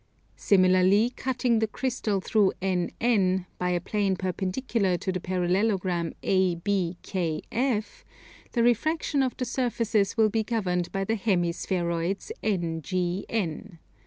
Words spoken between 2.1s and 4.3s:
through NN, by a plane